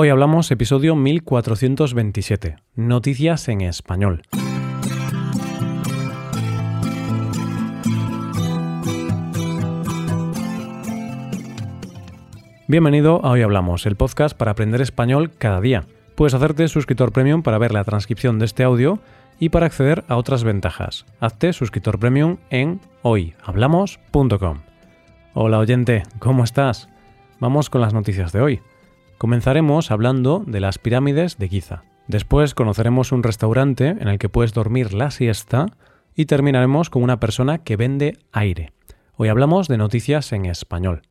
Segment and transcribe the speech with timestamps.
[0.00, 4.22] Hoy hablamos episodio 1427, Noticias en Español.
[12.68, 15.84] Bienvenido a Hoy Hablamos, el podcast para aprender español cada día.
[16.14, 19.00] Puedes hacerte suscriptor premium para ver la transcripción de este audio
[19.40, 21.06] y para acceder a otras ventajas.
[21.18, 24.58] Hazte suscriptor premium en hoyhablamos.com.
[25.34, 26.88] Hola oyente, ¿cómo estás?
[27.40, 28.60] Vamos con las noticias de hoy.
[29.18, 31.82] Comenzaremos hablando de las pirámides de Giza.
[32.06, 35.66] Después conoceremos un restaurante en el que puedes dormir la siesta
[36.14, 38.72] y terminaremos con una persona que vende aire.
[39.16, 41.02] Hoy hablamos de noticias en español.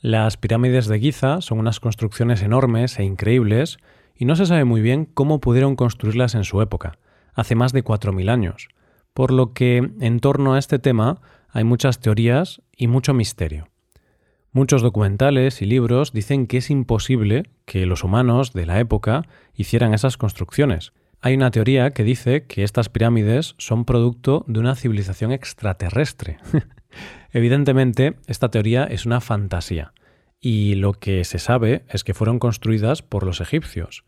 [0.00, 3.78] Las pirámides de Giza son unas construcciones enormes e increíbles
[4.16, 6.98] y no se sabe muy bien cómo pudieron construirlas en su época,
[7.34, 8.68] hace más de 4.000 años,
[9.14, 11.20] por lo que en torno a este tema
[11.50, 13.68] hay muchas teorías y mucho misterio.
[14.52, 19.92] Muchos documentales y libros dicen que es imposible que los humanos de la época hicieran
[19.92, 20.92] esas construcciones.
[21.20, 26.38] Hay una teoría que dice que estas pirámides son producto de una civilización extraterrestre.
[27.32, 29.92] Evidentemente, esta teoría es una fantasía,
[30.40, 34.04] y lo que se sabe es que fueron construidas por los egipcios,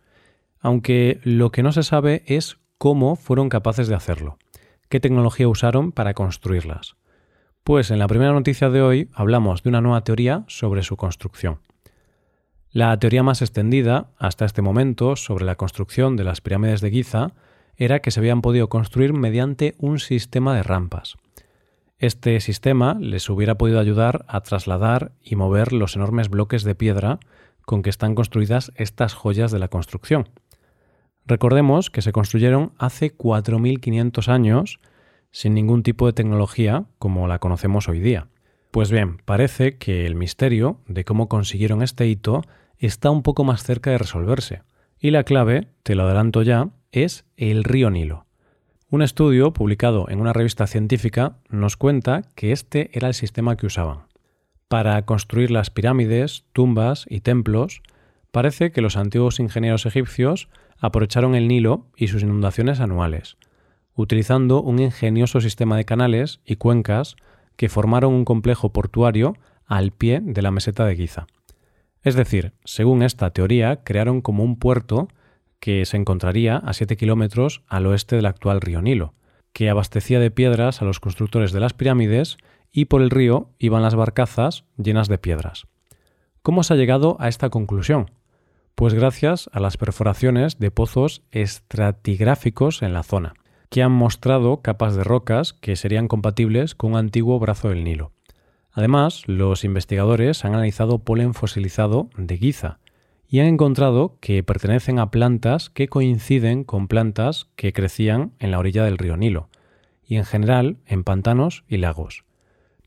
[0.60, 4.38] aunque lo que no se sabe es cómo fueron capaces de hacerlo,
[4.88, 6.96] qué tecnología usaron para construirlas.
[7.70, 11.60] Pues en la primera noticia de hoy hablamos de una nueva teoría sobre su construcción.
[12.72, 17.30] La teoría más extendida hasta este momento sobre la construcción de las pirámides de Giza
[17.76, 21.14] era que se habían podido construir mediante un sistema de rampas.
[22.00, 27.20] Este sistema les hubiera podido ayudar a trasladar y mover los enormes bloques de piedra
[27.64, 30.28] con que están construidas estas joyas de la construcción.
[31.24, 34.80] Recordemos que se construyeron hace 4.500 años
[35.30, 38.28] sin ningún tipo de tecnología como la conocemos hoy día.
[38.70, 42.42] Pues bien, parece que el misterio de cómo consiguieron este hito
[42.78, 44.62] está un poco más cerca de resolverse.
[44.98, 48.26] Y la clave, te lo adelanto ya, es el río Nilo.
[48.90, 53.66] Un estudio publicado en una revista científica nos cuenta que este era el sistema que
[53.66, 54.06] usaban.
[54.68, 57.82] Para construir las pirámides, tumbas y templos,
[58.30, 60.48] parece que los antiguos ingenieros egipcios
[60.78, 63.36] aprovecharon el Nilo y sus inundaciones anuales,
[63.94, 67.16] utilizando un ingenioso sistema de canales y cuencas
[67.56, 69.34] que formaron un complejo portuario
[69.66, 71.26] al pie de la meseta de Giza.
[72.02, 75.08] Es decir, según esta teoría, crearon como un puerto
[75.58, 79.14] que se encontraría a 7 kilómetros al oeste del actual río Nilo,
[79.52, 82.38] que abastecía de piedras a los constructores de las pirámides
[82.72, 85.66] y por el río iban las barcazas llenas de piedras.
[86.42, 88.10] ¿Cómo se ha llegado a esta conclusión?
[88.74, 93.34] Pues gracias a las perforaciones de pozos estratigráficos en la zona,
[93.70, 98.12] que han mostrado capas de rocas que serían compatibles con un antiguo brazo del Nilo.
[98.72, 102.78] Además, los investigadores han analizado polen fosilizado de Giza,
[103.28, 108.58] y han encontrado que pertenecen a plantas que coinciden con plantas que crecían en la
[108.58, 109.48] orilla del río Nilo,
[110.04, 112.24] y en general en pantanos y lagos.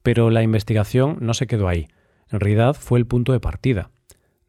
[0.03, 1.87] Pero la investigación no se quedó ahí,
[2.29, 3.89] en realidad fue el punto de partida.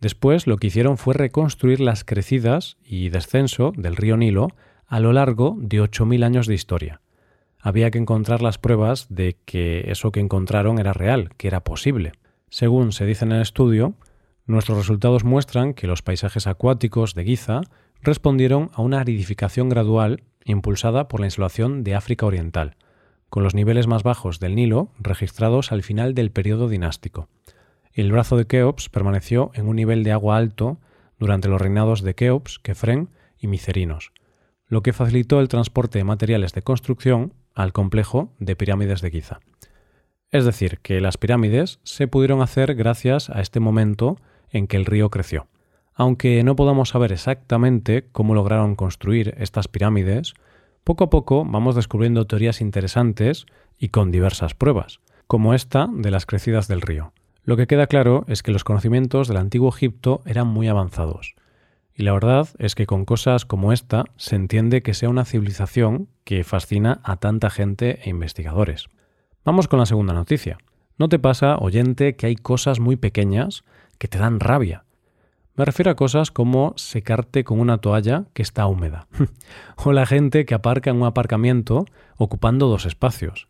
[0.01, 4.49] Después lo que hicieron fue reconstruir las crecidas y descenso del río Nilo
[4.87, 7.01] a lo largo de 8.000 años de historia.
[7.61, 12.13] Había que encontrar las pruebas de que eso que encontraron era real, que era posible.
[12.51, 13.95] Según se dice en el estudio,
[14.47, 17.63] Nuestros resultados muestran que los paisajes acuáticos de Giza
[18.03, 22.77] respondieron a una aridificación gradual impulsada por la insolación de África Oriental,
[23.31, 27.29] con los niveles más bajos del Nilo registrados al final del periodo dinástico.
[27.95, 30.79] El brazo de Keops permaneció en un nivel de agua alto
[31.19, 33.09] durante los reinados de Keops, Kefren
[33.39, 34.13] y Micerinos,
[34.69, 39.41] lo que facilitó el transporte de materiales de construcción al complejo de pirámides de Giza.
[40.31, 44.19] Es decir, que las pirámides se pudieron hacer gracias a este momento
[44.51, 45.47] en que el río creció.
[45.95, 50.35] Aunque no podamos saber exactamente cómo lograron construir estas pirámides,
[50.83, 53.47] poco a poco vamos descubriendo teorías interesantes
[53.79, 57.13] y con diversas pruebas, como esta de las crecidas del río.
[57.45, 61.37] Lo que queda claro es que los conocimientos del antiguo Egipto eran muy avanzados.
[61.95, 66.09] Y la verdad es que con cosas como esta se entiende que sea una civilización
[66.25, 68.89] que fascina a tanta gente e investigadores.
[69.45, 70.59] Vamos con la segunda noticia.
[70.99, 73.65] ¿No te pasa, oyente, que hay cosas muy pequeñas
[73.99, 74.85] que te dan rabia.
[75.57, 79.07] Me refiero a cosas como secarte con una toalla que está húmeda,
[79.85, 81.85] o la gente que aparca en un aparcamiento
[82.17, 83.49] ocupando dos espacios.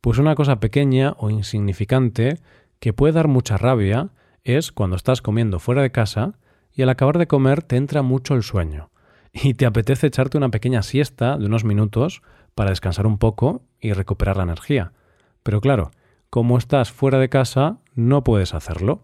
[0.00, 2.38] Pues una cosa pequeña o insignificante
[2.80, 4.08] que puede dar mucha rabia
[4.44, 6.34] es cuando estás comiendo fuera de casa
[6.74, 8.90] y al acabar de comer te entra mucho el sueño
[9.32, 12.22] y te apetece echarte una pequeña siesta de unos minutos
[12.54, 14.92] para descansar un poco y recuperar la energía.
[15.42, 15.90] Pero claro,
[16.30, 19.00] como estás fuera de casa, no puedes hacerlo.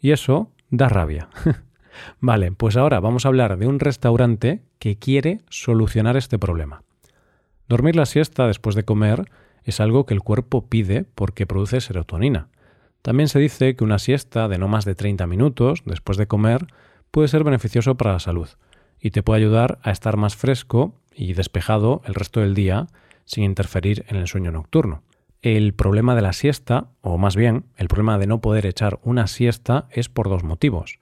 [0.00, 1.28] Y eso da rabia.
[2.20, 6.82] vale, pues ahora vamos a hablar de un restaurante que quiere solucionar este problema.
[7.68, 9.30] Dormir la siesta después de comer
[9.64, 12.48] es algo que el cuerpo pide porque produce serotonina.
[13.02, 16.66] También se dice que una siesta de no más de 30 minutos después de comer
[17.10, 18.48] puede ser beneficioso para la salud
[19.00, 22.86] y te puede ayudar a estar más fresco y despejado el resto del día
[23.24, 25.02] sin interferir en el sueño nocturno.
[25.40, 29.26] El problema de la siesta, o más bien, el problema de no poder echar una
[29.26, 30.98] siesta es por dos motivos.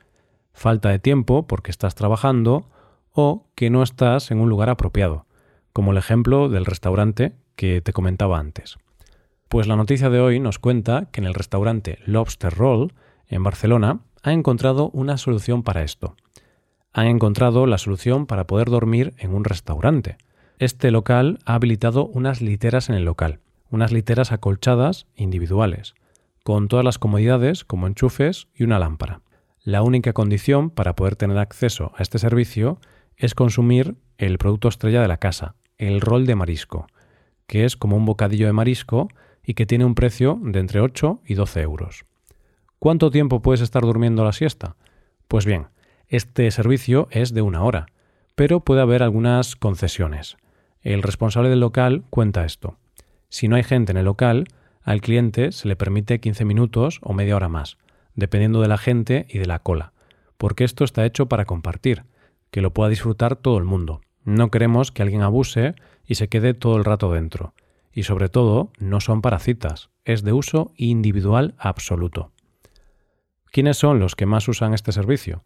[0.53, 2.69] Falta de tiempo porque estás trabajando
[3.13, 5.27] o que no estás en un lugar apropiado,
[5.73, 8.77] como el ejemplo del restaurante que te comentaba antes.
[9.49, 12.93] Pues la noticia de hoy nos cuenta que en el restaurante Lobster Roll,
[13.29, 16.17] en Barcelona, ha encontrado una solución para esto.
[16.93, 20.17] Han encontrado la solución para poder dormir en un restaurante.
[20.59, 23.39] Este local ha habilitado unas literas en el local,
[23.71, 25.95] unas literas acolchadas individuales,
[26.43, 29.21] con todas las comodidades como enchufes y una lámpara.
[29.63, 32.81] La única condición para poder tener acceso a este servicio
[33.17, 36.89] es consumir el producto estrella de la casa, el rol de marisco,
[37.47, 39.07] que es como un bocadillo de marisco
[39.45, 42.05] y que tiene un precio de entre 8 y 12 euros.
[42.87, 44.77] ¿Cuánto tiempo puedes estar durmiendo la siesta?
[45.27, 45.67] Pues bien,
[46.07, 47.87] este servicio es de una hora,
[48.37, 50.37] pero puede haber algunas concesiones.
[50.83, 52.77] El responsable del local cuenta esto.
[53.29, 54.47] Si no hay gente en el local,
[54.85, 57.77] al cliente se le permite 15 minutos o media hora más,
[58.15, 59.93] dependiendo de la gente y de la cola,
[60.39, 62.05] porque esto está hecho para compartir,
[62.53, 64.01] que lo pueda disfrutar todo el mundo.
[64.23, 65.75] No queremos que alguien abuse
[66.07, 67.53] y se quede todo el rato dentro.
[67.93, 72.31] Y sobre todo, no son para citas, es de uso individual absoluto.
[73.51, 75.43] ¿Quiénes son los que más usan este servicio?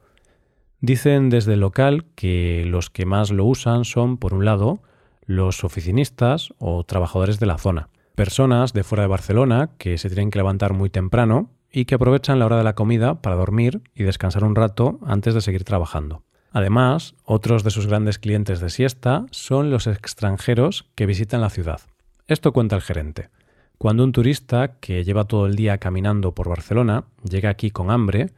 [0.81, 4.83] Dicen desde el local que los que más lo usan son, por un lado,
[5.27, 10.31] los oficinistas o trabajadores de la zona, personas de fuera de Barcelona que se tienen
[10.31, 14.03] que levantar muy temprano y que aprovechan la hora de la comida para dormir y
[14.03, 16.25] descansar un rato antes de seguir trabajando.
[16.53, 21.81] Además, otros de sus grandes clientes de siesta son los extranjeros que visitan la ciudad.
[22.27, 23.29] Esto cuenta el gerente.
[23.83, 28.29] Cuando un turista que lleva todo el día caminando por Barcelona llega aquí con hambre,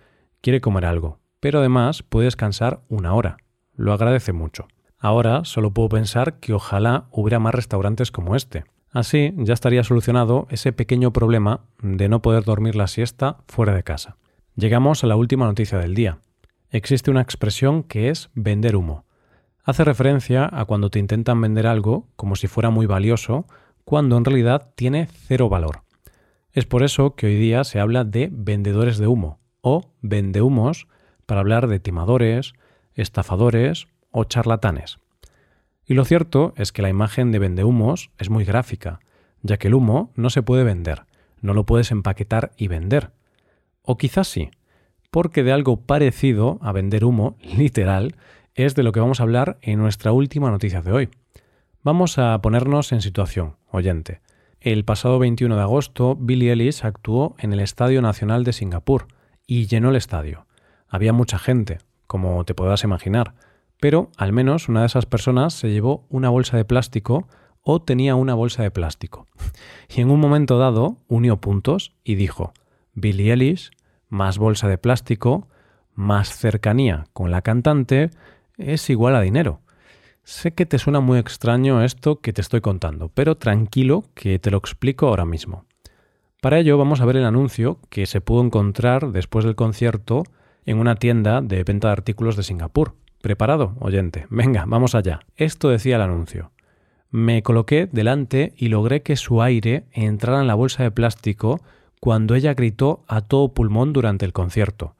[0.40, 3.38] quiere comer algo, pero además puede descansar una hora.
[3.74, 4.68] Lo agradece mucho.
[5.00, 8.66] Ahora solo puedo pensar que ojalá hubiera más restaurantes como este.
[8.92, 13.82] Así ya estaría solucionado ese pequeño problema de no poder dormir la siesta fuera de
[13.82, 14.18] casa.
[14.54, 16.20] Llegamos a la última noticia del día.
[16.70, 19.06] Existe una expresión que es vender humo.
[19.64, 23.48] Hace referencia a cuando te intentan vender algo como si fuera muy valioso,
[23.84, 25.82] cuando en realidad tiene cero valor.
[26.52, 30.86] Es por eso que hoy día se habla de vendedores de humo o vendehumos
[31.26, 32.52] para hablar de timadores,
[32.94, 34.98] estafadores o charlatanes.
[35.86, 39.00] Y lo cierto es que la imagen de vendehumos es muy gráfica,
[39.42, 41.04] ya que el humo no se puede vender,
[41.40, 43.10] no lo puedes empaquetar y vender.
[43.82, 44.50] O quizás sí,
[45.10, 48.14] porque de algo parecido a vender humo, literal,
[48.54, 51.08] es de lo que vamos a hablar en nuestra última noticia de hoy.
[51.84, 54.20] Vamos a ponernos en situación, oyente.
[54.60, 59.08] El pasado 21 de agosto, Billy Ellis actuó en el Estadio Nacional de Singapur
[59.48, 60.46] y llenó el estadio.
[60.86, 63.34] Había mucha gente, como te podrás imaginar,
[63.80, 67.26] pero al menos una de esas personas se llevó una bolsa de plástico
[67.62, 69.26] o tenía una bolsa de plástico.
[69.92, 72.52] Y en un momento dado unió puntos y dijo,
[72.94, 73.72] Billy Ellis,
[74.08, 75.48] más bolsa de plástico,
[75.94, 78.10] más cercanía con la cantante,
[78.56, 79.62] es igual a dinero.
[80.24, 84.50] Sé que te suena muy extraño esto que te estoy contando, pero tranquilo que te
[84.52, 85.64] lo explico ahora mismo.
[86.40, 90.22] Para ello vamos a ver el anuncio que se pudo encontrar después del concierto
[90.64, 92.94] en una tienda de venta de artículos de Singapur.
[93.20, 94.26] ¿Preparado, oyente?
[94.30, 95.20] Venga, vamos allá.
[95.36, 96.52] Esto decía el anuncio.
[97.10, 101.60] Me coloqué delante y logré que su aire entrara en la bolsa de plástico
[102.00, 104.94] cuando ella gritó a todo pulmón durante el concierto.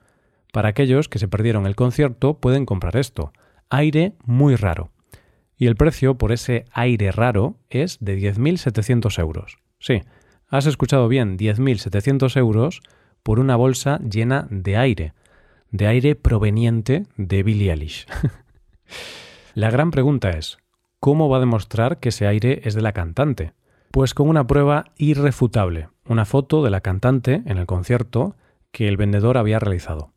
[0.53, 3.33] Para aquellos que se perdieron el concierto pueden comprar esto.
[3.71, 4.91] Aire muy raro.
[5.63, 9.59] Y el precio por ese aire raro es de 10.700 euros.
[9.79, 10.01] Sí,
[10.49, 12.81] has escuchado bien, 10.700 euros
[13.23, 15.15] por una bolsa llena de aire,
[15.71, 18.09] de aire proveniente de Billie Eilish.
[19.55, 20.59] la gran pregunta es,
[20.99, 23.53] ¿cómo va a demostrar que ese aire es de la cantante?
[23.93, 28.35] Pues con una prueba irrefutable, una foto de la cantante en el concierto
[28.73, 30.13] que el vendedor había realizado.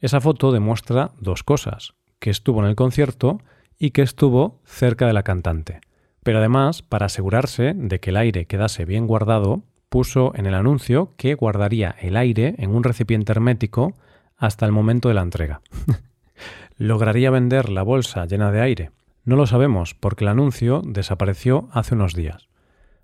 [0.00, 3.38] Esa foto demuestra dos cosas, que estuvo en el concierto
[3.78, 5.80] y que estuvo cerca de la cantante.
[6.22, 11.14] Pero además, para asegurarse de que el aire quedase bien guardado, puso en el anuncio
[11.16, 13.94] que guardaría el aire en un recipiente hermético
[14.36, 15.60] hasta el momento de la entrega.
[16.76, 18.90] ¿Lograría vender la bolsa llena de aire?
[19.24, 22.48] No lo sabemos porque el anuncio desapareció hace unos días.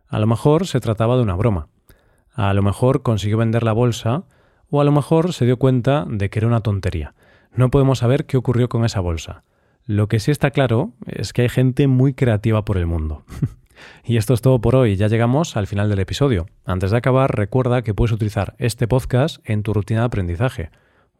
[0.08, 1.68] A lo mejor se trataba de una broma.
[2.32, 4.24] A lo mejor consiguió vender la bolsa
[4.70, 7.14] o a lo mejor se dio cuenta de que era una tontería.
[7.54, 9.44] No podemos saber qué ocurrió con esa bolsa.
[9.86, 13.24] Lo que sí está claro es que hay gente muy creativa por el mundo.
[14.04, 16.46] y esto es todo por hoy, ya llegamos al final del episodio.
[16.64, 20.70] Antes de acabar, recuerda que puedes utilizar este podcast en tu rutina de aprendizaje,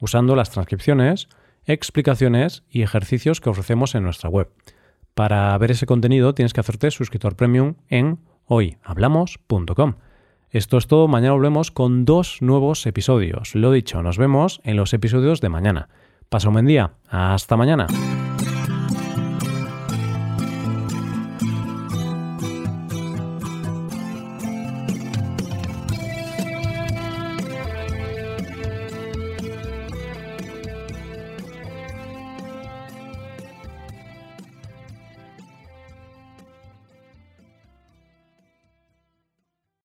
[0.00, 1.28] usando las transcripciones,
[1.66, 4.49] explicaciones y ejercicios que ofrecemos en nuestra web.
[5.14, 9.94] Para ver ese contenido tienes que hacerte suscriptor premium en hoyhablamos.com.
[10.50, 13.54] Esto es todo, mañana volvemos con dos nuevos episodios.
[13.54, 15.88] Lo dicho, nos vemos en los episodios de mañana.
[16.28, 16.92] Pasa un buen día.
[17.09, 17.87] Hasta mañana.